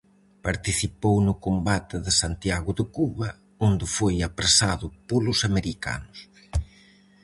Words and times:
Participou 0.47 1.15
no 1.27 1.33
combate 1.45 1.95
de 2.05 2.11
Santiago 2.21 2.71
de 2.79 2.85
Cuba, 2.97 3.29
onde 3.67 3.85
foi 3.97 4.15
apresado 4.29 4.85
polos 5.07 5.39
americanos. 5.49 6.17